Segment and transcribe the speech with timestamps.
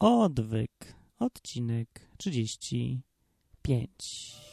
[0.00, 1.88] Odwyk, odcinek
[2.18, 4.47] 35.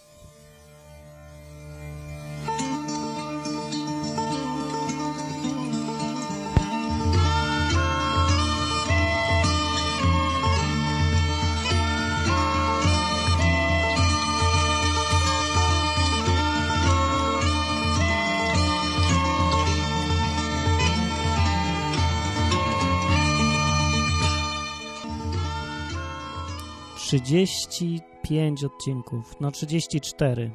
[27.16, 30.52] Trzydzieści pięć odcinków, no 34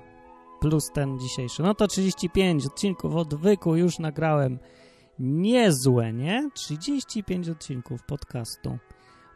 [0.61, 1.63] plus ten dzisiejszy.
[1.63, 4.59] No to 35 odcinków odwyku już nagrałem.
[5.19, 6.51] Niezłe, nie?
[6.55, 8.79] 35 odcinków podcastu.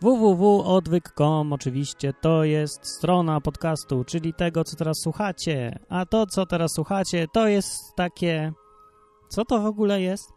[0.00, 5.78] www.odwyk.com oczywiście to jest strona podcastu, czyli tego, co teraz słuchacie.
[5.88, 8.52] A to, co teraz słuchacie, to jest takie...
[9.28, 10.32] Co to w ogóle jest?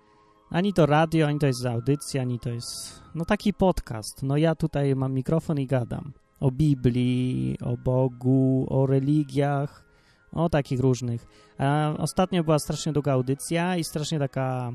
[0.50, 3.02] Ani to radio, ani to jest audycja, ani to jest...
[3.16, 4.24] No taki podcast.
[4.24, 9.86] No ja tutaj mam mikrofon i gadam o Biblii, o Bogu, o religiach,
[10.32, 11.26] o takich różnych.
[11.58, 14.72] A ostatnio była strasznie długa audycja i strasznie taka,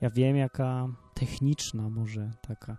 [0.00, 2.76] ja wiem, jaka techniczna może taka.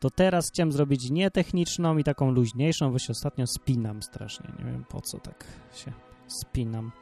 [0.00, 4.52] To teraz chciałem zrobić nietechniczną i taką luźniejszą, bo się ostatnio spinam strasznie.
[4.58, 5.92] Nie wiem po co tak się
[6.26, 6.92] spinam.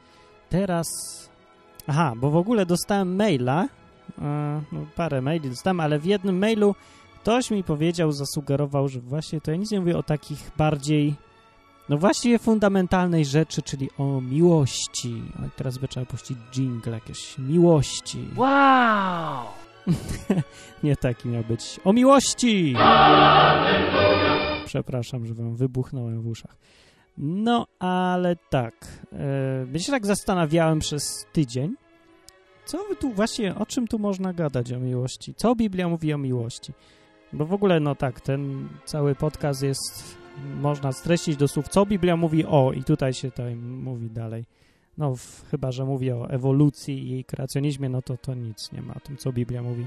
[0.49, 0.87] Teraz...
[1.87, 3.67] Aha, bo w ogóle dostałem maila,
[4.21, 6.75] e, no parę maili dostałem, ale w jednym mailu
[7.25, 11.13] ktoś mi powiedział, zasugerował, że właśnie to ja nic nie mówię o takich bardziej,
[11.89, 15.23] no właściwie fundamentalnej rzeczy, czyli o miłości.
[15.39, 18.27] O, teraz by trzeba puścić jingle jakieś miłości.
[18.35, 19.45] Wow!
[20.83, 21.79] nie taki miał być.
[21.83, 22.75] O miłości!
[24.65, 26.57] Przepraszam, że wam wybuchnąłem w uszach.
[27.17, 28.87] No, ale tak.
[29.73, 31.75] Yy, się tak zastanawiałem przez tydzień,
[32.65, 35.33] co wy tu właśnie, o czym tu można gadać o miłości?
[35.35, 36.73] Co Biblia mówi o miłości?
[37.33, 40.17] Bo w ogóle, no tak, ten cały podcast jest,
[40.61, 44.45] można streścić do słów, co Biblia mówi o, i tutaj się tutaj mówi dalej.
[44.97, 48.93] No, w, chyba, że mówi o ewolucji i kreacjonizmie, no to to nic nie ma
[48.93, 49.85] o tym, co Biblia mówi.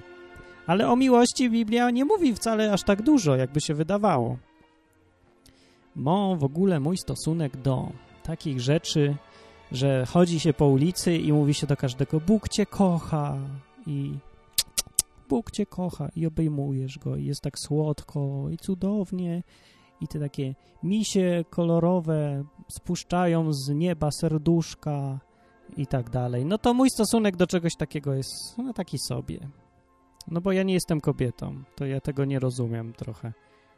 [0.66, 4.37] Ale o miłości Biblia nie mówi wcale aż tak dużo, jakby się wydawało.
[5.97, 7.88] Bo w ogóle mój stosunek do
[8.22, 9.16] takich rzeczy,
[9.72, 13.37] że chodzi się po ulicy i mówi się do każdego, Bóg cię kocha
[13.87, 14.12] i
[15.28, 19.43] Bóg cię kocha i obejmujesz go i jest tak słodko i cudownie
[20.00, 25.21] i te takie misie kolorowe spuszczają z nieba serduszka
[25.77, 26.44] i tak dalej.
[26.44, 29.38] No to mój stosunek do czegoś takiego jest no, taki sobie.
[30.28, 33.33] No bo ja nie jestem kobietą, to ja tego nie rozumiem trochę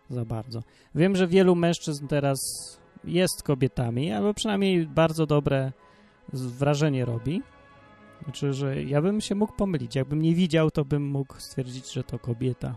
[0.08, 0.62] za bardzo.
[0.94, 2.38] Wiem, że wielu mężczyzn teraz
[3.04, 5.72] jest kobietami, albo przynajmniej bardzo dobre
[6.32, 7.42] wrażenie robi.
[8.24, 9.96] Znaczy, że ja bym się mógł pomylić.
[9.96, 12.76] Jakbym nie widział, to bym mógł stwierdzić, że to kobieta.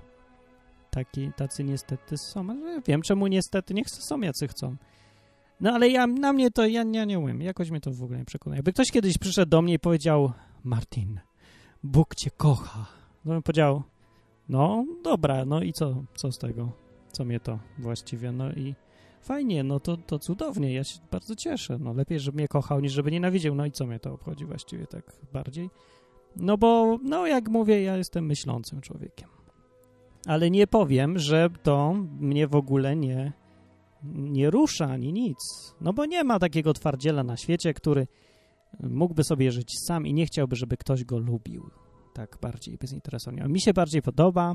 [0.89, 2.49] Taki, tacy niestety są.
[2.49, 3.73] Ale wiem, czemu niestety.
[3.73, 4.75] Niech są jacy chcą.
[5.61, 7.41] No ale ja, na mnie to, ja, ja nie umiem.
[7.41, 8.57] Jakoś mnie to w ogóle nie przekonuje.
[8.57, 10.31] Jakby ktoś kiedyś przyszedł do mnie i powiedział
[10.63, 11.19] Martin,
[11.83, 12.85] Bóg cię kocha.
[13.25, 13.83] No bym powiedział,
[14.49, 16.71] no dobra, no i co, co z tego?
[17.11, 18.31] Co mnie to właściwie?
[18.31, 18.75] No i
[19.23, 21.78] fajnie, no to, to cudownie, ja się bardzo cieszę.
[21.79, 23.56] No lepiej, żeby mnie kochał, niż żeby nienawidział.
[23.56, 25.69] No i co mnie to obchodzi właściwie tak bardziej?
[26.35, 29.29] No bo, no jak mówię, ja jestem myślącym człowiekiem.
[30.25, 33.33] Ale nie powiem, że to mnie w ogóle nie,
[34.03, 35.38] nie rusza ani nic.
[35.81, 38.07] No bo nie ma takiego twardziela na świecie, który
[38.79, 41.69] mógłby sobie żyć sam i nie chciałby, żeby ktoś go lubił.
[42.13, 43.44] Tak bardziej bezinteresownie.
[43.47, 44.53] Mi się bardziej podoba,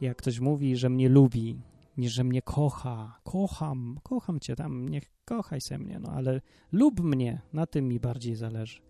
[0.00, 1.56] jak ktoś mówi, że mnie lubi,
[1.96, 3.20] niż że mnie kocha.
[3.24, 6.40] Kocham, kocham cię tam, niech kochaj se mnie, no ale
[6.72, 8.80] lub mnie, na tym mi bardziej zależy.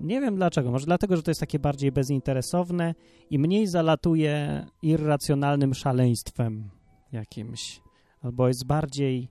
[0.00, 2.94] Nie wiem dlaczego, może dlatego, że to jest takie bardziej bezinteresowne
[3.30, 6.70] i mniej zalatuje irracjonalnym szaleństwem
[7.12, 7.80] jakimś,
[8.20, 9.28] albo jest bardziej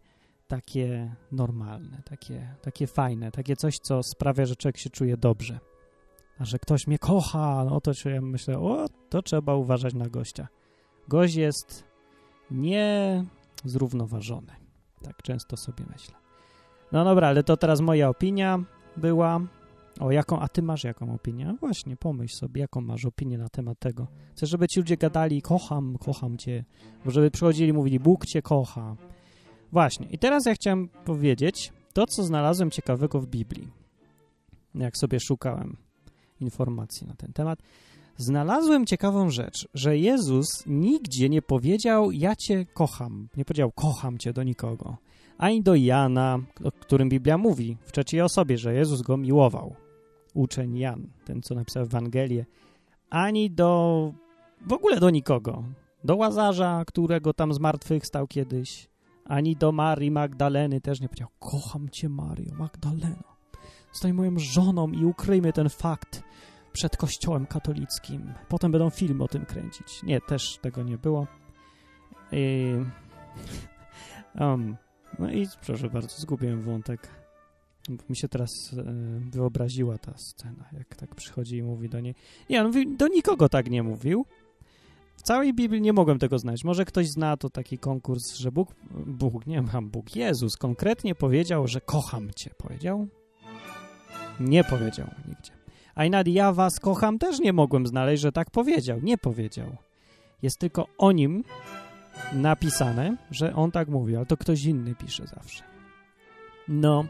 [0.48, 5.60] takie normalne, takie, takie fajne, takie coś, co sprawia, że człowiek się czuje dobrze.
[6.40, 10.48] A że ktoś mnie kocha, no to ja myślę, o, to trzeba uważać na gościa.
[11.08, 11.93] Gość jest
[12.54, 14.52] niezrównoważony.
[15.02, 16.16] Tak często sobie myślę.
[16.92, 18.60] No dobra, ale to teraz moja opinia
[18.98, 19.42] była.
[20.00, 21.46] O, jaką, a ty masz jaką opinię?
[21.46, 24.08] No właśnie, pomyśl sobie, jaką masz opinię na temat tego.
[24.32, 26.64] Chcę, żeby ci ludzie gadali, kocham, kocham cię.
[27.06, 28.96] Bo żeby przychodzili i mówili, Bóg cię kocha.
[29.72, 30.08] Właśnie.
[30.08, 33.68] I teraz ja chciałem powiedzieć to, co znalazłem ciekawego w Biblii.
[34.76, 35.78] Jak sobie szukałem
[36.40, 37.60] informacji na ten temat.
[38.18, 43.28] Znalazłem ciekawą rzecz, że Jezus nigdzie nie powiedział, ja cię kocham.
[43.38, 44.98] Nie powiedział, kocham cię do nikogo.
[45.38, 49.76] Ani do Jana, o którym Biblia mówi w trzeciej osobie, że Jezus go miłował.
[50.34, 52.46] Uczeń Jan, ten, co napisał Ewangelię.
[53.10, 54.14] Ani do...
[54.68, 55.64] w ogóle do nikogo.
[56.04, 58.90] do Łazarza, którego tam z martwych stał kiedyś,
[59.26, 63.24] ani do Marii Magdaleny też nie powiedział, kocham cię Mario Magdaleno,
[63.92, 66.24] stań moją żoną i ukryjmy ten fakt
[66.74, 68.34] przed kościołem katolickim.
[68.50, 70.04] Potem będą filmy o tym kręcić.
[70.04, 71.28] Nie, też tego nie było.
[72.32, 72.74] I...
[74.40, 74.78] Um,
[75.20, 77.08] no i proszę bardzo, zgubiłem wątek.
[78.10, 78.84] Mi się teraz e,
[79.32, 82.16] wyobraziła ta scena, jak tak przychodzi i mówi do niej.
[82.50, 84.26] Nie, on mówi, do nikogo tak nie mówił.
[85.18, 86.64] W całej Biblii nie mogłem tego znać.
[86.64, 88.76] Może ktoś zna to taki konkurs, że Bóg,
[89.06, 92.52] Bóg, nie mam Bóg, Jezus konkretnie powiedział, że kocham cię.
[92.58, 93.08] Powiedział?
[94.40, 95.63] Nie powiedział nigdzie.
[95.96, 99.00] A nad ja was kocham też nie mogłem znaleźć, że tak powiedział.
[99.04, 99.76] Nie powiedział.
[100.42, 101.44] Jest tylko o nim
[102.34, 105.64] napisane, że on tak mówi, ale to ktoś inny pisze zawsze.
[106.68, 107.06] No.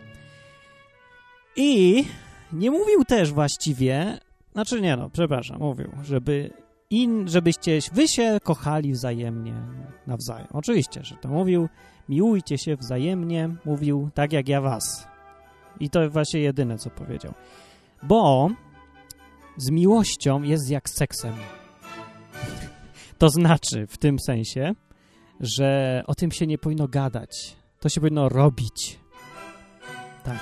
[1.55, 2.05] I
[2.53, 4.19] nie mówił też właściwie,
[4.53, 6.51] znaczy nie no, przepraszam, mówił, żeby
[6.89, 9.53] in, żebyście wy się kochali wzajemnie
[10.07, 10.47] nawzajem.
[10.53, 11.69] Oczywiście, że to mówił,
[12.09, 15.07] miłujcie się wzajemnie, mówił tak jak ja was.
[15.79, 17.33] I to właśnie jedyne, co powiedział.
[18.03, 18.49] Bo
[19.57, 21.33] z miłością jest jak z seksem.
[23.17, 24.73] To znaczy, w tym sensie,
[25.39, 27.55] że o tym się nie powinno gadać.
[27.79, 28.99] To się powinno robić.
[30.23, 30.39] Tak.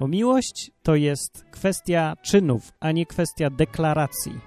[0.00, 4.40] Bo miłość to jest kwestia czynów, a nie kwestia deklaracji.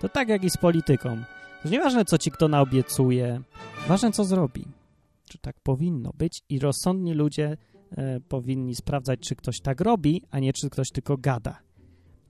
[0.00, 1.22] To tak jak i z polityką.
[1.62, 3.42] To nieważne, co ci kto naobiecuje,
[3.88, 4.64] ważne, co zrobi.
[5.28, 7.56] Czy tak powinno być i rozsądni ludzie
[7.96, 11.65] e, powinni sprawdzać, czy ktoś tak robi, a nie czy ktoś tylko gada.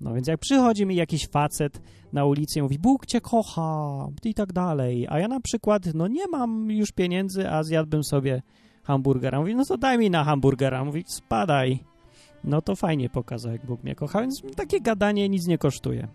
[0.01, 1.81] No więc jak przychodzi mi jakiś facet
[2.13, 6.09] na ulicy i mówi, Bóg cię kocha i tak dalej, a ja na przykład, no
[6.09, 8.43] nie mam już pieniędzy, a zjadłbym sobie
[8.87, 9.41] hamburgera.
[9.41, 10.85] Mówi, no to daj mi na hamburgera.
[10.85, 11.85] Mówi, spadaj.
[12.45, 16.09] No to fajnie pokazał, jak Bóg mnie kocha, więc takie gadanie nic nie kosztuje.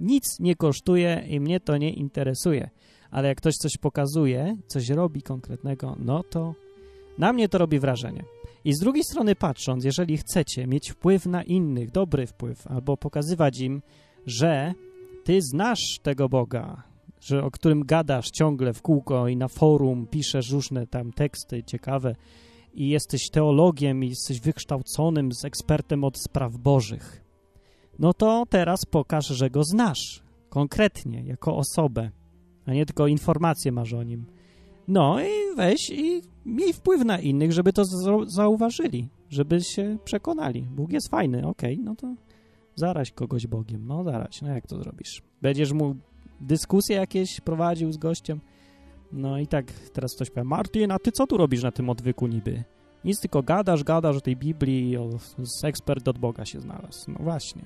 [0.00, 2.70] Nic nie kosztuje i mnie to nie interesuje.
[3.10, 6.54] Ale jak ktoś coś pokazuje, coś robi konkretnego, no to
[7.18, 8.24] na mnie to robi wrażenie.
[8.66, 13.60] I z drugiej strony patrząc, jeżeli chcecie mieć wpływ na innych, dobry wpływ, albo pokazywać
[13.60, 13.82] im,
[14.26, 14.74] że
[15.24, 16.82] ty znasz tego Boga,
[17.20, 22.16] że o którym gadasz ciągle w kółko i na forum piszesz różne tam teksty ciekawe
[22.74, 27.24] i jesteś teologiem i jesteś wykształconym z ekspertem od spraw bożych,
[27.98, 32.10] no to teraz pokaż, że go znasz konkretnie, jako osobę,
[32.66, 34.26] a nie tylko informacje masz o nim.
[34.88, 37.84] No i weź i miej wpływ na innych, żeby to
[38.26, 40.62] zauważyli, żeby się przekonali.
[40.62, 42.14] Bóg jest fajny, okej, okay, no to
[42.74, 45.22] zaraź kogoś Bogiem, no zaraź, no jak to zrobisz?
[45.42, 45.96] Będziesz mu
[46.40, 48.40] dyskusje jakieś prowadził z gościem?
[49.12, 52.26] No i tak teraz ktoś powie, Martin, a ty co tu robisz na tym odwyku
[52.26, 52.64] niby?
[53.04, 55.10] Nic, tylko gadasz, gadasz o tej Biblii, o,
[55.42, 57.10] z ekspert od Boga się znalazł.
[57.10, 57.62] No właśnie.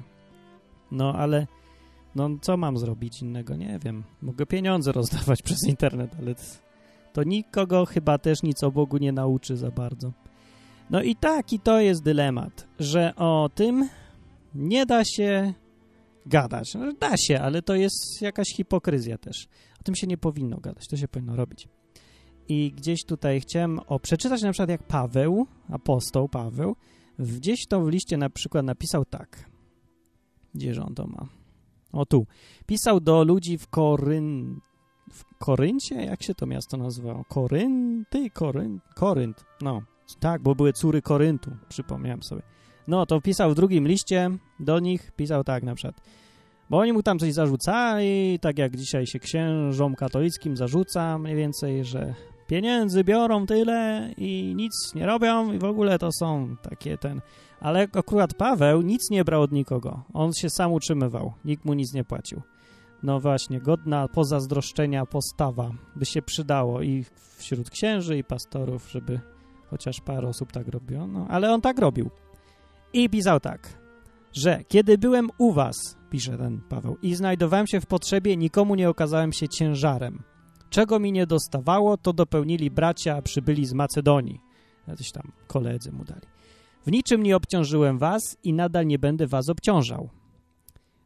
[0.90, 1.46] No ale,
[2.14, 3.56] no co mam zrobić innego?
[3.56, 4.04] Nie wiem.
[4.22, 6.34] Mogę pieniądze rozdawać przez internet, ale
[7.12, 10.12] to nikogo chyba też nic o Bogu nie nauczy za bardzo.
[10.90, 13.88] No i tak, i to jest dylemat, że o tym
[14.54, 15.54] nie da się
[16.26, 16.74] gadać.
[16.74, 19.48] No, da się, ale to jest jakaś hipokryzja też.
[19.80, 21.68] O tym się nie powinno gadać, to się powinno robić.
[22.48, 26.76] I gdzieś tutaj chciałem o, przeczytać na przykład jak Paweł, apostoł Paweł,
[27.18, 29.50] gdzieś to w liście na przykład napisał tak.
[30.54, 31.28] Gdzież on to ma?
[31.92, 32.26] O tu.
[32.66, 34.60] Pisał do ludzi w Koryn,
[35.10, 35.94] w Koryncie?
[35.94, 37.24] Jak się to miasto nazywało?
[37.24, 38.30] Korynty?
[38.30, 38.82] Korynt?
[38.94, 39.44] Korynt.
[39.60, 39.82] No,
[40.20, 42.42] tak, bo były córy Koryntu, przypomniałem sobie.
[42.88, 46.00] No, to pisał w drugim liście do nich, pisał tak na przykład.
[46.70, 51.84] Bo oni mu tam coś zarzucali, tak jak dzisiaj się księżom katolickim zarzuca mniej więcej,
[51.84, 52.14] że
[52.46, 57.20] pieniędzy biorą tyle i nic nie robią i w ogóle to są takie ten...
[57.60, 60.02] Ale akurat Paweł nic nie brał od nikogo.
[60.12, 61.32] On się sam utrzymywał.
[61.44, 62.42] Nikt mu nic nie płacił.
[63.02, 67.04] No właśnie, godna pozazdroszczenia postawa by się przydało i
[67.38, 69.20] wśród księży i pastorów, żeby
[69.70, 72.10] chociaż parę osób tak robiło, no ale on tak robił.
[72.92, 73.78] I pisał tak,
[74.32, 78.88] że kiedy byłem u was, pisze ten Paweł, i znajdowałem się w potrzebie, nikomu nie
[78.88, 80.22] okazałem się ciężarem.
[80.70, 84.40] Czego mi nie dostawało, to dopełnili bracia przybyli z Macedonii.
[84.88, 86.26] Jacyś tam koledzy mu dali.
[86.86, 90.08] W niczym nie obciążyłem was i nadal nie będę was obciążał.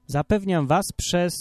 [0.06, 1.34] Zapewniam was przez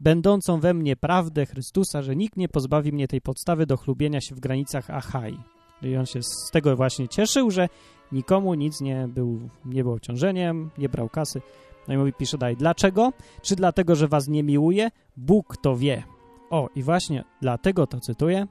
[0.00, 4.34] będącą we mnie prawdę Chrystusa, że nikt nie pozbawi mnie tej podstawy do chlubienia się
[4.34, 5.38] w granicach Achai.
[5.82, 7.68] I on się z tego właśnie cieszył, że
[8.12, 11.40] nikomu nic nie był, nie było obciążeniem, nie brał kasy.
[11.88, 13.12] No i mówi, pisze dalej, dlaczego?
[13.42, 14.90] Czy dlatego, że was nie miłuje?
[15.16, 16.02] Bóg to wie.
[16.50, 18.46] O, i właśnie dlatego to cytuję,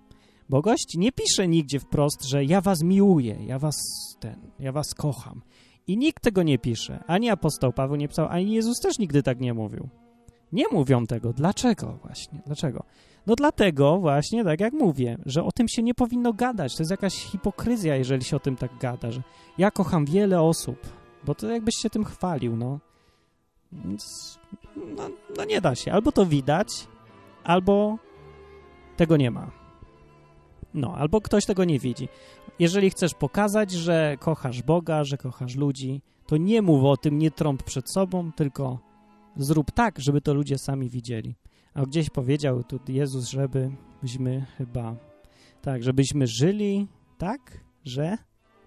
[0.50, 3.76] bo gość nie pisze nigdzie wprost, że ja was miłuję, ja was
[4.20, 5.42] ten, ja was kocham.
[5.88, 7.04] I nikt tego nie pisze.
[7.08, 9.90] Ani apostoł Paweł nie pisał, ani Jezus też nigdy tak nie mówił.
[10.52, 11.34] Nie mówią tego.
[11.34, 12.40] Dlaczego właśnie?
[12.46, 12.84] Dlaczego?
[13.28, 16.76] No dlatego właśnie, tak jak mówię, że o tym się nie powinno gadać.
[16.76, 19.22] To jest jakaś hipokryzja, jeżeli się o tym tak gada, że
[19.58, 20.78] ja kocham wiele osób,
[21.26, 22.80] bo to jakbyś się tym chwalił, no.
[24.76, 25.92] No, no nie da się.
[25.92, 26.88] Albo to widać,
[27.44, 27.98] albo
[28.98, 29.52] tego nie ma.
[30.74, 32.08] No, albo ktoś tego nie widzi.
[32.60, 37.32] Jeżeli chcesz pokazać, że kochasz Boga, że kochasz ludzi, to nie mów o tym, nie
[37.32, 38.80] trąb przed sobą, tylko
[39.38, 41.36] zrób tak, żeby to ludzie sami widzieli.
[41.74, 44.96] A gdzieś powiedział tu Jezus, żebyśmy chyba,
[45.62, 48.18] tak, żebyśmy żyli tak, że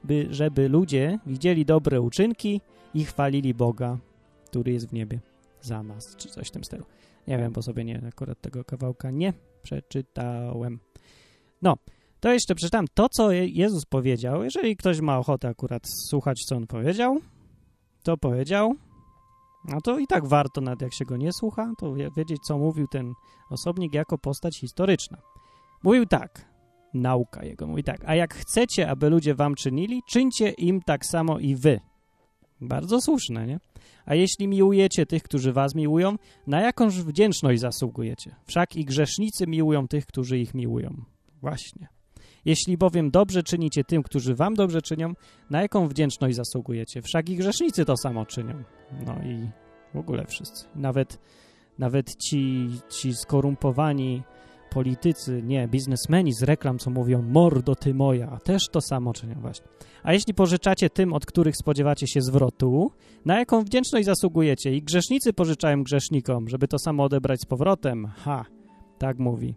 [0.04, 2.60] by, żeby ludzie widzieli dobre uczynki
[2.94, 3.98] i chwalili Boga,
[4.46, 5.20] który jest w niebie
[5.60, 6.84] za nas, czy coś w tym stylu.
[7.28, 10.78] Nie wiem, bo sobie nie, akurat tego kawałka nie przeczytałem.
[11.62, 11.76] No,
[12.20, 14.44] to jeszcze przeczytam to, co Jezus powiedział.
[14.44, 17.20] Jeżeli ktoś ma ochotę akurat słuchać, co On powiedział,
[18.02, 18.74] to powiedział,
[19.64, 22.86] no to i tak warto, nawet jak się go nie słucha, to wiedzieć, co mówił
[22.86, 23.12] ten
[23.50, 25.18] osobnik jako postać historyczna.
[25.82, 26.44] Mówił tak,
[26.94, 31.38] nauka jego, mówi tak, a jak chcecie, aby ludzie wam czynili, czyńcie im tak samo
[31.38, 31.80] i wy.
[32.60, 33.60] Bardzo słuszne, nie?
[34.06, 38.36] A jeśli miłujecie tych, którzy was miłują, na jakąż wdzięczność zasługujecie?
[38.44, 41.04] Wszak i grzesznicy miłują tych, którzy ich miłują.
[41.40, 41.88] Właśnie.
[42.44, 45.12] Jeśli bowiem dobrze czynicie tym, którzy wam dobrze czynią,
[45.50, 47.02] na jaką wdzięczność zasługujecie?
[47.02, 48.64] Wszak i grzesznicy to samo czynią.
[49.06, 49.50] No i
[49.94, 50.64] w ogóle wszyscy.
[50.75, 51.18] Nawet,
[51.78, 54.23] nawet ci, ci skorumpowani
[54.70, 59.66] politycy, nie, biznesmeni z reklam, co mówią mordo ty moja, też to samo czynią właśnie.
[60.02, 62.90] A jeśli pożyczacie tym, od których spodziewacie się zwrotu,
[63.25, 64.75] na jaką wdzięczność zasługujecie?
[64.75, 68.06] I grzesznicy pożyczają grzesznikom, żeby to samo odebrać z powrotem.
[68.16, 68.44] Ha,
[68.99, 69.54] tak mówi.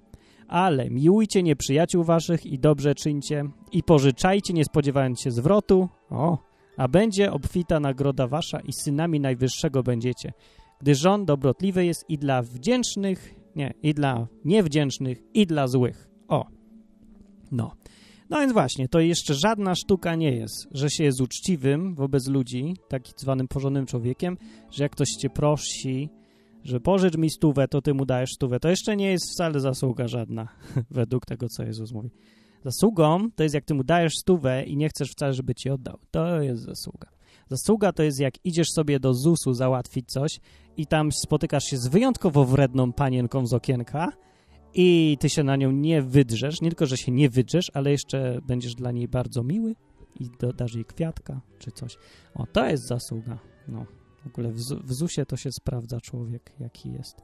[0.48, 5.90] Ale miłujcie nieprzyjaciół waszych i dobrze czyńcie i pożyczajcie, nie spodziewając się zwrotu.
[6.10, 6.38] O,
[6.78, 10.34] a będzie obfita nagroda wasza i synami Najwyższego będziecie,
[10.82, 16.10] gdyż on dobrotliwy jest i dla wdzięcznych, nie, i dla niewdzięcznych, i dla złych.
[16.28, 16.46] O,
[17.52, 17.72] no.
[18.30, 22.76] No więc właśnie, to jeszcze żadna sztuka nie jest, że się jest uczciwym wobec ludzi,
[22.88, 24.38] tak zwanym porządnym człowiekiem,
[24.72, 26.10] że jak ktoś cię prosi,
[26.64, 28.60] że pożycz mi stówę, to ty mu dajesz stówę.
[28.60, 30.48] To jeszcze nie jest wcale zasługa żadna,
[30.92, 32.10] według tego, co Jezus mówi.
[32.64, 36.00] Zasługą to jest jak ty mu dajesz stówę i nie chcesz wcale, żeby ci oddał.
[36.12, 37.10] To jest zasługa.
[37.50, 40.40] Zasługa to jest jak idziesz sobie do ZUS-u załatwić coś
[40.78, 44.12] i tam spotykasz się z wyjątkowo wredną panienką z okienka
[44.74, 48.40] i ty się na nią nie wydrzesz, nie tylko, że się nie wydrzesz, ale jeszcze
[48.48, 49.76] będziesz dla niej bardzo miły
[50.20, 51.98] i dodasz jej kwiatka czy coś.
[52.36, 53.40] O, to jest zasługa.
[53.68, 53.86] No,
[54.24, 57.22] w ogóle w, w ZUS-ie to się sprawdza człowiek, jaki jest.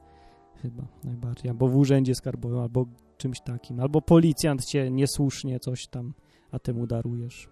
[0.62, 1.50] Chyba najbardziej.
[1.50, 2.86] Albo w urzędzie skarbowym, albo
[3.20, 3.80] czymś takim.
[3.80, 6.12] Albo policjant cię niesłusznie coś tam,
[6.52, 7.48] a ty mu darujesz.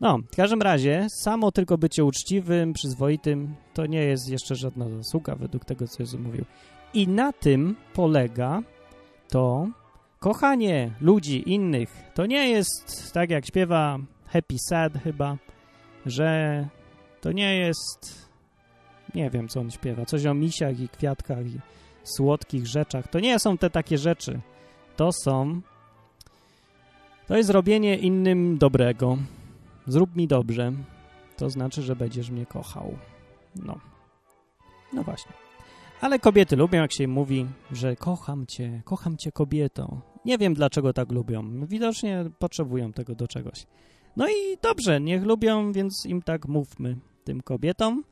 [0.00, 5.36] No, w każdym razie, samo tylko bycie uczciwym, przyzwoitym, to nie jest jeszcze żadna zasługa
[5.36, 6.44] według tego, co Jezus mówił.
[6.94, 8.62] I na tym polega
[9.28, 9.68] to
[10.18, 11.90] kochanie ludzi innych.
[12.14, 15.36] To nie jest tak, jak śpiewa Happy Sad chyba,
[16.06, 16.68] że
[17.20, 18.28] to nie jest...
[19.14, 20.04] Nie wiem, co on śpiewa.
[20.04, 21.58] Coś o misiach i kwiatkach i
[22.04, 23.08] słodkich rzeczach.
[23.08, 24.40] To nie są te takie rzeczy.
[24.96, 25.60] To są...
[27.28, 29.18] To jest robienie innym dobrego.
[29.86, 30.72] Zrób mi dobrze.
[31.36, 32.98] To znaczy, że będziesz mnie kochał.
[33.56, 33.78] No.
[34.92, 35.32] No właśnie.
[36.00, 40.00] Ale kobiety lubią, jak się mówi, że kocham cię, kocham cię kobieto.
[40.24, 41.66] Nie wiem, dlaczego tak lubią.
[41.66, 43.66] Widocznie potrzebują tego do czegoś.
[44.16, 48.04] No i dobrze, niech lubią, więc im tak mówmy, tym kobietom,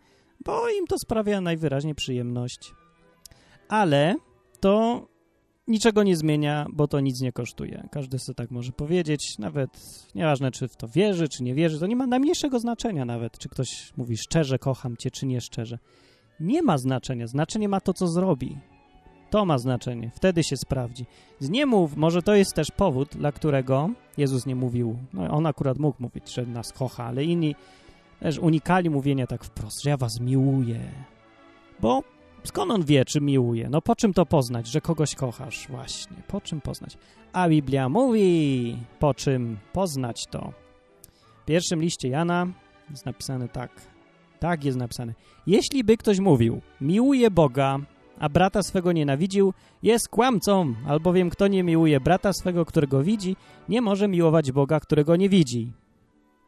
[0.44, 2.72] bo im to sprawia najwyraźniej przyjemność.
[3.68, 4.16] Ale
[4.60, 5.06] to
[5.70, 7.88] niczego nie zmienia, bo to nic nie kosztuje.
[7.90, 9.70] Każdy sobie tak może powiedzieć, nawet
[10.14, 13.48] nieważne, czy w to wierzy, czy nie wierzy, to nie ma najmniejszego znaczenia nawet, czy
[13.48, 15.78] ktoś mówi szczerze, kocham cię, czy nie szczerze.
[16.40, 17.26] Nie ma znaczenia.
[17.26, 18.58] Znaczenie ma to, co zrobi.
[19.30, 20.10] To ma znaczenie.
[20.14, 21.06] Wtedy się sprawdzi.
[21.38, 24.98] Z nie mów, może to jest też powód, dla którego Jezus nie mówił.
[25.12, 27.54] No, on akurat mógł mówić, że nas kocha, ale inni
[28.20, 30.80] też unikali mówienia tak wprost, że ja was miłuję.
[31.80, 32.02] Bo
[32.44, 33.68] skąd on wie, czy miłuje?
[33.70, 35.68] No po czym to poznać, że kogoś kochasz?
[35.68, 36.98] Właśnie, po czym poznać?
[37.32, 40.52] A Biblia mówi, po czym poznać to.
[41.42, 42.46] W pierwszym liście Jana
[42.90, 43.70] jest napisane tak.
[44.40, 45.14] Tak jest napisane.
[45.46, 47.78] Jeśli by ktoś mówił, miłuje Boga,
[48.18, 53.36] a brata swego nienawidził, jest kłamcą, albowiem kto nie miłuje brata swego, którego widzi,
[53.68, 55.72] nie może miłować Boga, którego nie widzi.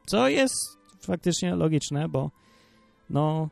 [0.07, 2.31] Co jest faktycznie logiczne, bo
[3.11, 3.49] no,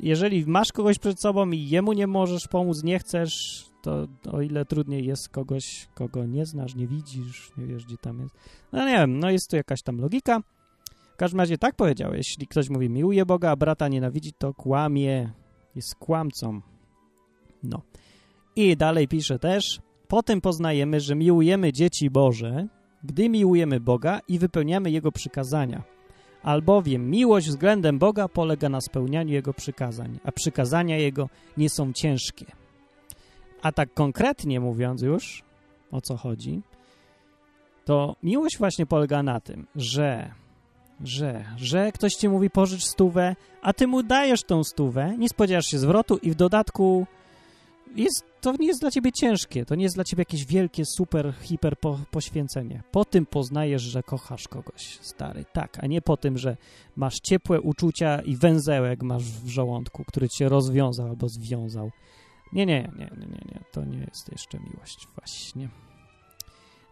[0.00, 4.64] jeżeli masz kogoś przed sobą i jemu nie możesz pomóc, nie chcesz, to o ile
[4.64, 8.34] trudniej jest kogoś, kogo nie znasz, nie widzisz, nie wiesz, gdzie tam jest.
[8.72, 10.40] No nie wiem, no jest tu jakaś tam logika.
[11.14, 15.32] W każdym razie tak powiedział, jeśli ktoś mówi miłuje Boga, a brata nienawidzi, to kłamie,
[15.74, 16.60] jest kłamcą.
[17.62, 17.82] No.
[18.56, 22.66] I dalej pisze też, Potem poznajemy, że miłujemy dzieci Boże,
[23.04, 25.82] gdy miłujemy Boga i wypełniamy Jego przykazania.
[26.44, 32.46] Albowiem miłość względem Boga polega na spełnianiu Jego przykazań, a przykazania Jego nie są ciężkie.
[33.62, 35.42] A tak konkretnie mówiąc już,
[35.90, 36.62] o co chodzi,
[37.84, 40.30] to miłość właśnie polega na tym, że,
[41.04, 45.66] że, że ktoś ci mówi pożycz stówę, a ty mu dajesz tą stówę, nie spodziewasz
[45.66, 47.06] się zwrotu i w dodatku
[47.96, 51.34] jest, to nie jest dla ciebie ciężkie, to nie jest dla ciebie jakieś wielkie, super,
[51.40, 52.82] hiper po, poświęcenie.
[52.92, 56.56] Po tym poznajesz, że kochasz kogoś, stary, tak, a nie po tym, że
[56.96, 61.90] masz ciepłe uczucia i węzełek masz w żołądku, który cię rozwiązał albo związał.
[62.52, 65.68] Nie, nie, nie, nie, nie, nie, to nie jest jeszcze miłość właśnie.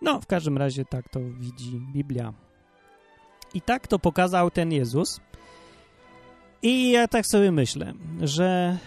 [0.03, 2.33] No, w każdym razie tak to widzi Biblia.
[3.55, 5.21] I tak to pokazał ten Jezus.
[6.63, 8.79] I ja tak sobie myślę, że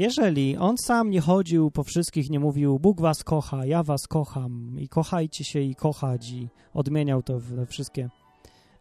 [0.00, 4.76] jeżeli on sam nie chodził po wszystkich, nie mówił Bóg was kocha, ja was kocham
[4.78, 8.08] i kochajcie się i kochać i odmieniał to we wszystkie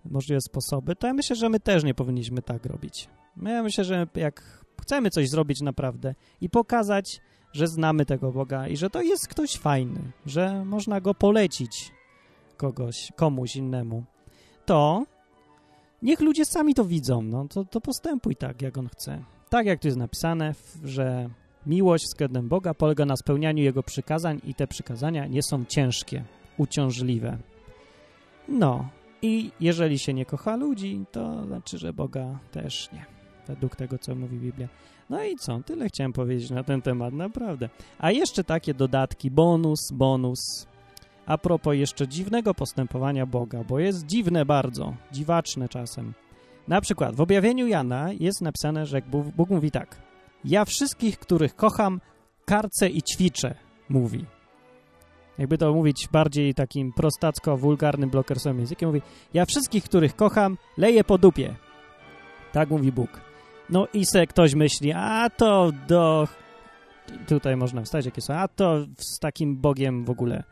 [0.05, 3.07] możliwe sposoby, to ja myślę, że my też nie powinniśmy tak robić.
[3.43, 7.21] Ja myślę, że jak chcemy coś zrobić naprawdę i pokazać,
[7.53, 11.91] że znamy tego Boga i że to jest ktoś fajny, że można go polecić
[12.57, 14.03] kogoś, komuś innemu,
[14.65, 15.03] to
[16.01, 19.23] niech ludzie sami to widzą, no to, to postępuj tak, jak on chce.
[19.49, 21.29] Tak jak tu jest napisane, że
[21.65, 26.23] miłość względem Boga polega na spełnianiu Jego przykazań i te przykazania nie są ciężkie,
[26.57, 27.37] uciążliwe.
[28.47, 28.89] No
[29.21, 33.05] i jeżeli się nie kocha ludzi, to znaczy, że Boga też nie,
[33.47, 34.67] według tego, co mówi Biblia.
[35.09, 35.59] No i co?
[35.65, 37.69] Tyle chciałem powiedzieć na ten temat, naprawdę.
[37.99, 40.67] A jeszcze takie dodatki, bonus, bonus.
[41.25, 46.13] A propos jeszcze dziwnego postępowania Boga, bo jest dziwne bardzo, dziwaczne czasem.
[46.67, 49.01] Na przykład w objawieniu Jana jest napisane, że
[49.35, 50.01] Bóg, mówi tak.
[50.45, 52.01] Ja wszystkich, których kocham,
[52.45, 53.55] karcę i ćwiczę,
[53.89, 54.25] mówi.
[55.37, 59.01] Jakby to mówić bardziej takim prostacko-wulgarnym blokersowym językiem, mówi
[59.33, 61.55] ja wszystkich, których kocham, leję po dupie.
[62.51, 63.21] Tak mówi Bóg.
[63.69, 66.27] No i se ktoś myśli, a to do...
[67.27, 70.43] Tutaj można wstać, jakie są, a to z takim Bogiem w ogóle,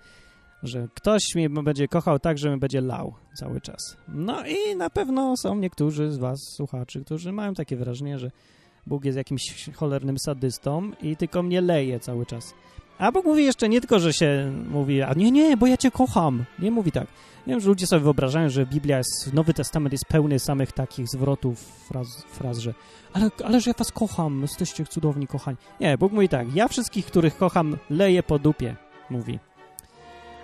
[0.63, 3.97] że ktoś mnie będzie kochał tak, że mnie będzie lał cały czas.
[4.07, 8.31] No i na pewno są niektórzy z was, słuchaczy, którzy mają takie wrażenie, że
[8.87, 12.53] Bóg jest jakimś cholernym sadystą i tylko mnie leje cały czas.
[12.99, 15.91] A Bóg mówi jeszcze nie tylko, że się mówi, a nie, nie, bo ja cię
[15.91, 16.45] kocham.
[16.59, 17.07] Nie mówi tak.
[17.47, 21.07] Nie wiem, że ludzie sobie wyobrażają, że Biblia jest, Nowy Testament jest pełny samych takich
[21.07, 22.73] zwrotów, fraz, fraz że
[23.13, 25.57] ale, ale że ja was kocham, jesteście cudowni kochani.
[25.79, 28.75] Nie, Bóg mówi tak, ja wszystkich, których kocham, leję po dupie,
[29.09, 29.39] mówi.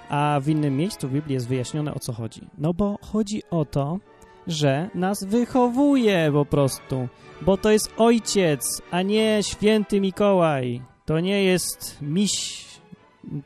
[0.09, 2.47] A w innym miejscu w Biblii jest wyjaśnione, o co chodzi.
[2.57, 3.99] No bo chodzi o to,
[4.47, 7.07] że nas wychowuje po prostu,
[7.41, 10.81] bo to jest ojciec, a nie święty Mikołaj.
[11.05, 12.65] To nie jest miś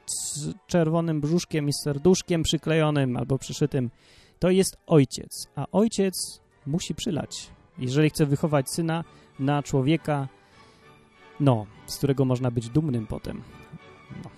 [0.05, 3.89] z czerwonym brzuszkiem i serduszkiem przyklejonym albo przyszytym.
[4.39, 7.49] To jest ojciec, a ojciec musi przylać.
[7.77, 9.03] Jeżeli chce wychować syna
[9.39, 10.27] na człowieka,
[11.39, 13.41] no, z którego można być dumnym potem.
[14.23, 14.29] No,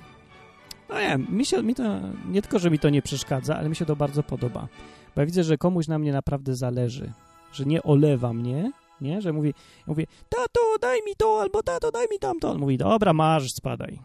[0.89, 1.84] no nie, mi, się, mi to,
[2.30, 4.67] nie tylko, że mi to nie przeszkadza, ale mi się to bardzo podoba.
[5.15, 7.12] Bo ja widzę, że komuś na mnie naprawdę zależy,
[7.52, 8.71] że nie olewa mnie,
[9.02, 9.21] nie?
[9.21, 9.54] Że mówi,
[9.88, 12.52] mówi, tato, daj mi to, albo tato, daj mi tamto.
[12.52, 13.99] On mówi, dobra, masz, spadaj.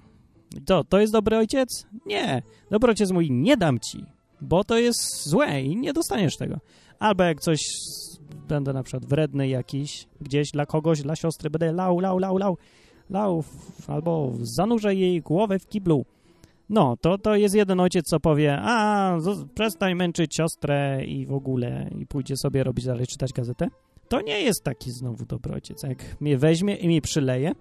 [0.66, 1.87] To, to jest dobry ojciec?
[2.07, 2.42] Nie.
[2.70, 4.05] Dobry ojciec mówi, nie dam ci,
[4.40, 6.59] bo to jest złe i nie dostaniesz tego.
[6.99, 7.61] Albo jak coś
[8.49, 12.57] będę na przykład wredny jakiś, gdzieś dla kogoś, dla siostry, będę lał, lał, lał, lał,
[13.11, 13.44] lał,
[13.87, 16.05] albo zanurzę jej głowę w kiblu.
[16.68, 19.18] No, to, to jest jeden ojciec, co powie, a,
[19.55, 23.68] przestań męczyć siostrę i w ogóle, i pójdzie sobie robić dalej, czytać gazetę.
[24.09, 25.83] To nie jest taki znowu dobry ojciec.
[25.83, 27.53] Jak mnie weźmie i mi przyleje,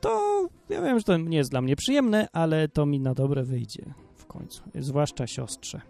[0.00, 3.44] to ja wiem, że to nie jest dla mnie przyjemne, ale to mi na dobre
[3.44, 5.80] wyjdzie w końcu, zwłaszcza siostrze.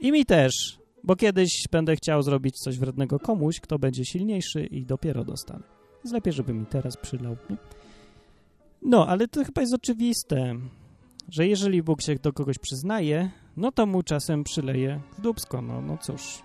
[0.00, 4.86] I mi też, bo kiedyś będę chciał zrobić coś wrednego komuś, kto będzie silniejszy i
[4.86, 5.62] dopiero dostanę.
[6.04, 7.36] Jest lepiej, żeby mi teraz przylał.
[7.50, 7.56] Nie?
[8.82, 10.54] No, ale to chyba jest oczywiste,
[11.30, 15.62] że jeżeli Bóg się do kogoś przyznaje, no to mu czasem przyleje w dubsko.
[15.62, 16.42] No, no cóż,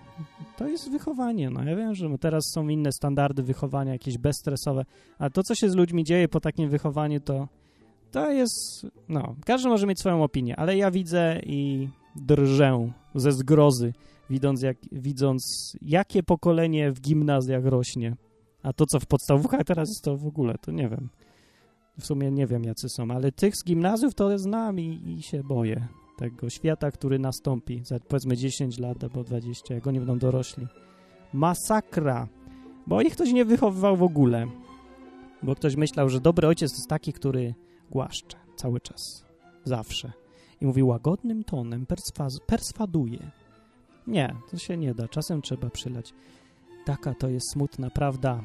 [0.56, 1.50] to jest wychowanie.
[1.50, 4.84] No ja wiem, że teraz są inne standardy wychowania, jakieś bezstresowe,
[5.18, 7.48] a to, co się z ludźmi dzieje po takim wychowaniu, to
[8.10, 13.92] to jest, no, każdy może mieć swoją opinię, ale ja widzę i drżę ze zgrozy,
[14.30, 18.16] widząc, jak, widząc jakie pokolenie w gimnazjach rośnie.
[18.62, 21.08] A to, co w podstawówkach teraz jest, to w ogóle, to nie wiem.
[21.98, 25.44] W sumie nie wiem, jacy są, ale tych z gimnazjów to znam i, i się
[25.44, 30.66] boję tego świata, który nastąpi za powiedzmy 10 lat albo 20, jak oni będą dorośli.
[31.32, 32.28] Masakra!
[32.86, 34.46] Bo ich ktoś nie wychowywał w ogóle.
[35.42, 37.54] Bo ktoś myślał, że dobry ojciec to jest taki, który
[37.90, 39.26] głaszcze cały czas.
[39.64, 40.12] Zawsze.
[40.60, 43.30] i mówi łagodnym tonem, perswa- perswaduje.
[44.06, 46.14] Nie, to się nie da, czasem trzeba przylać.
[46.84, 48.42] Taka to jest smutna prawda.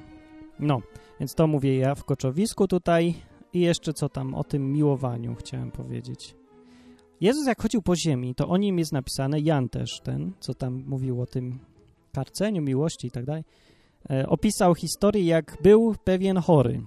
[0.60, 0.82] No,
[1.20, 3.16] więc to mówię ja w koczowisku tutaj
[3.54, 6.36] i jeszcze co tam o tym miłowaniu chciałem powiedzieć.
[7.22, 10.84] Jezus jak chodził po ziemi, to o nim jest napisane, Jan też ten, co tam
[10.88, 11.60] mówił o tym
[12.14, 13.44] karceniu, miłości i tak dalej,
[14.10, 16.82] e, opisał historię, jak był pewien chory,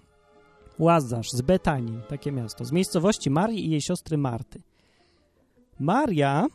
[0.79, 4.61] Łazarz z Betanii, takie miasto, z miejscowości Marii i jej siostry Marty.
[5.81, 6.47] Maria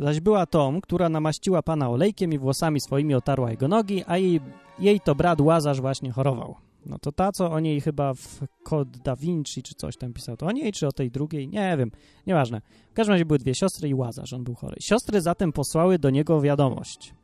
[0.00, 4.40] zaś była tą, która namaściła Pana olejkiem i włosami swoimi otarła jego nogi, a jej,
[4.78, 6.56] jej to brat Łazarz właśnie chorował.
[6.86, 10.36] No to ta, co o niej chyba w Code Da Vinci czy coś tam pisał,
[10.36, 11.90] to o niej czy o tej drugiej, nie wiem,
[12.26, 12.60] nieważne.
[12.90, 14.76] W każdym razie były dwie siostry i Łazarz, on był chory.
[14.80, 17.14] Siostry zatem posłały do niego wiadomość.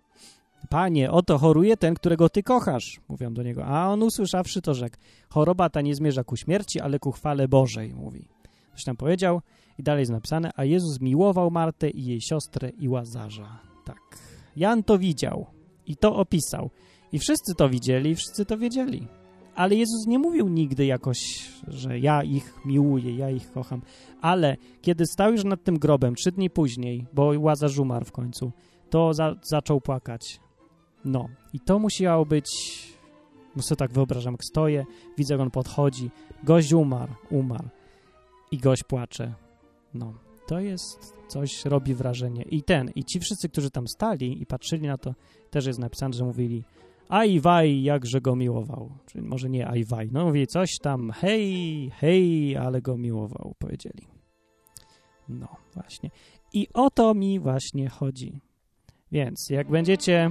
[0.68, 3.64] Panie, oto choruje ten, którego ty kochasz, mówią do niego.
[3.64, 4.96] A on usłyszawszy to rzekł,
[5.28, 8.28] choroba ta nie zmierza ku śmierci, ale ku chwale Bożej, mówi.
[8.72, 9.40] Coś tam powiedział
[9.78, 13.60] i dalej jest napisane, a Jezus miłował Martę i jej siostrę i Łazarza.
[13.84, 13.98] Tak.
[14.56, 15.46] Jan to widział
[15.86, 16.70] i to opisał.
[17.12, 19.08] I wszyscy to widzieli, i wszyscy to wiedzieli.
[19.56, 21.18] Ale Jezus nie mówił nigdy jakoś,
[21.68, 23.82] że ja ich miłuję, ja ich kocham.
[24.20, 28.52] Ale kiedy stał już nad tym grobem trzy dni później, bo Łazarz umarł w końcu,
[28.90, 30.40] to za zaczął płakać.
[31.04, 32.46] No, i to musiało być...
[33.60, 34.84] Sobie tak wyobrażam, jak stoję,
[35.18, 36.10] widzę, jak on podchodzi,
[36.44, 37.68] gość umarł, umarł
[38.50, 39.34] i gość płacze.
[39.94, 40.14] No,
[40.46, 42.42] to jest coś, robi wrażenie.
[42.42, 45.14] I ten, i ci wszyscy, którzy tam stali i patrzyli na to,
[45.50, 46.64] też jest napisane, że mówili
[47.08, 48.90] aj waj, jakże go miłował.
[49.06, 54.06] Czyli może nie aj waj, no mówi coś tam, hej, hej, ale go miłował, powiedzieli.
[55.28, 56.10] No, właśnie.
[56.52, 58.40] I o to mi właśnie chodzi.
[59.12, 60.30] Więc jak będziecie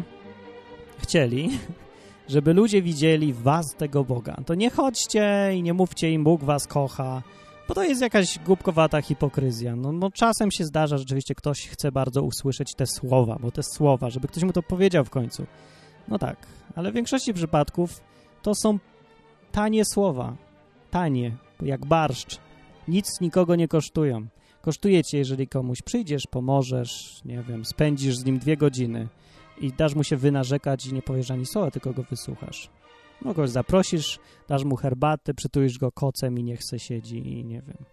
[0.98, 1.50] chcieli,
[2.34, 6.68] żeby ludzie widzieli was tego Boga, to nie chodźcie i nie mówcie im, Bóg was
[6.68, 7.24] kocha,
[7.68, 9.76] bo to jest jakaś głupkowata hipokryzja.
[9.76, 14.10] No, no czasem się zdarza, rzeczywiście ktoś chce bardzo usłyszeć te słowa, bo te słowa,
[14.10, 15.46] żeby ktoś mu to powiedział w końcu.
[16.08, 18.02] No tak, ale w większości przypadków
[18.42, 18.80] to są
[19.52, 20.36] tanie słowa.
[20.92, 22.40] Tanie, jak barszcz.
[22.88, 24.28] Nic nikogo nie kosztują.
[24.62, 29.08] Kosztuje cię, jeżeli komuś przyjdziesz, pomożesz, nie wiem, spędzisz z nim dwie godziny
[29.58, 32.70] i dasz mu się wynarzekać i nie powiesz ani słowa, tylko go wysłuchasz.
[33.24, 37.86] Kogoś zaprosisz, dasz mu herbatę, przytulisz go kocem i niech se siedzi i nie wiem.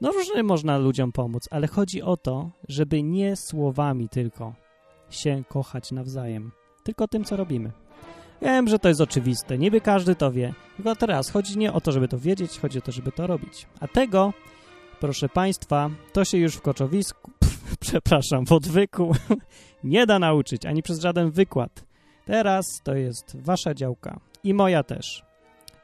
[0.00, 4.54] No różnie można ludziom pomóc, ale chodzi o to, żeby nie słowami tylko
[5.10, 6.52] się kochać nawzajem,
[6.84, 7.70] tylko tym, co robimy.
[8.42, 11.92] Wiem, że to jest oczywiste, niby każdy to wie, tylko teraz chodzi nie o to,
[11.92, 13.66] żeby to wiedzieć, chodzi o to, żeby to robić.
[13.80, 14.32] A tego,
[15.00, 19.12] proszę Państwa, to się już w koczowisku, pff, przepraszam, w odwyku
[19.84, 21.84] nie da nauczyć, ani przez żaden wykład.
[22.24, 25.24] Teraz to jest Wasza działka i moja też.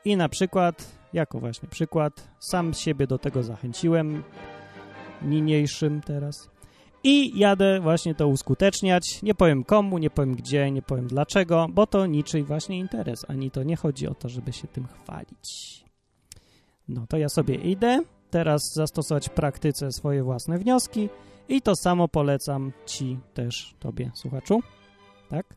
[0.05, 4.23] I na przykład, jako właśnie przykład, sam siebie do tego zachęciłem
[5.23, 6.56] niniejszym teraz
[7.07, 9.23] i jadę właśnie to uskuteczniać.
[9.23, 13.51] Nie powiem komu, nie powiem gdzie, nie powiem dlaczego, bo to niczyj właśnie interes, ani
[13.51, 15.85] to nie chodzi o to, żeby się tym chwalić.
[16.89, 21.09] No to ja sobie idę, teraz zastosować w praktyce swoje własne wnioski
[21.49, 24.61] i to samo polecam Ci też, Tobie, słuchaczu.
[25.29, 25.57] Tak?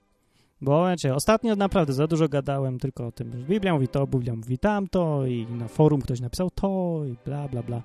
[0.61, 4.35] Bo wiecie, ostatnio naprawdę za dużo gadałem tylko o tym, że Biblia mówi to, Biblia
[4.35, 7.81] mówi tamto i na forum ktoś napisał to i bla, bla, bla.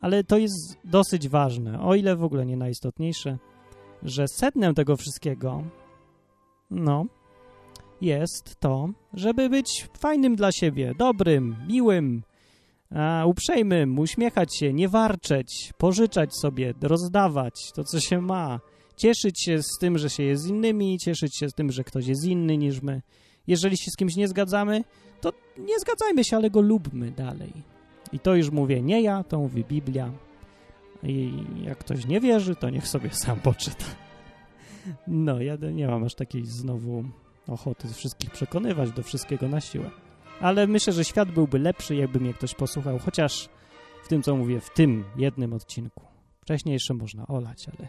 [0.00, 3.38] Ale to jest dosyć ważne, o ile w ogóle nie najistotniejsze,
[4.02, 5.62] że sednem tego wszystkiego,
[6.70, 7.06] no,
[8.00, 12.22] jest to, żeby być fajnym dla siebie, dobrym, miłym,
[12.90, 18.60] a, uprzejmym, uśmiechać się, nie warczeć, pożyczać sobie, rozdawać to, co się ma,
[18.96, 22.06] cieszyć się z tym, że się jest z innymi, cieszyć się z tym, że ktoś
[22.06, 23.02] jest inny niż my.
[23.46, 24.84] Jeżeli się z kimś nie zgadzamy,
[25.20, 27.75] to nie zgadzajmy się, ale go lubmy dalej.
[28.12, 30.10] I to już mówię nie ja, to mówi Biblia.
[31.02, 33.84] I jak ktoś nie wierzy, to niech sobie sam poczyta.
[35.06, 37.04] No, ja nie mam aż takiej znowu
[37.48, 39.90] ochoty wszystkich przekonywać do wszystkiego na siłę.
[40.40, 43.48] Ale myślę, że świat byłby lepszy, jakby mnie ktoś posłuchał, chociaż
[44.04, 46.02] w tym, co mówię, w tym jednym odcinku.
[46.40, 47.88] Wcześniejsze można olać, ale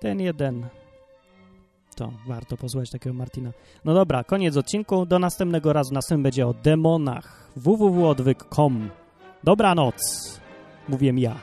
[0.00, 0.66] ten jeden
[1.96, 3.52] to warto posłuchać takiego Martina.
[3.84, 5.06] No dobra, koniec odcinku.
[5.06, 5.94] Do następnego razu.
[5.94, 7.50] Następnym będzie o demonach.
[7.56, 8.90] www.odwyk.com
[9.44, 9.94] Dobranoc,
[10.88, 11.36] mówiłem ja.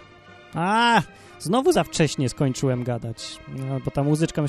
[0.53, 1.01] A,
[1.39, 4.41] znowu za wcześnie skończyłem gadać, no, bo ta muzyczka